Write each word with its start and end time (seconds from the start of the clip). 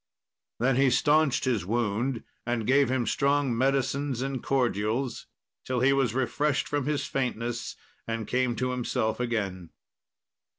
Then 0.59 0.77
he 0.77 0.89
staunched 0.89 1.45
his 1.45 1.63
wound, 1.63 2.23
and 2.43 2.65
gave 2.65 2.89
him 2.89 3.05
strong 3.05 3.55
medicines 3.55 4.23
and 4.23 4.41
cordials 4.41 5.27
till 5.63 5.81
he 5.81 5.93
was 5.93 6.15
refreshed 6.15 6.67
from 6.67 6.87
his 6.87 7.05
faintness 7.05 7.75
and 8.07 8.25
came 8.27 8.55
to 8.55 8.71
himself 8.71 9.19
again. 9.19 9.69